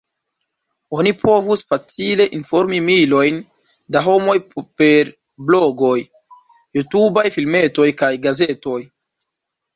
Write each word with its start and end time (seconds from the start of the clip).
Oni 0.99 1.11
povus 1.17 1.63
facile 1.73 2.25
informi 2.37 2.79
milojn 2.87 3.37
da 3.97 4.03
homoj 4.07 4.35
per 4.81 5.13
blogoj, 5.51 5.99
jutubaj 6.81 7.27
filmetoj 7.39 7.89
kaj 8.03 8.13
gazetoj. 8.27 8.83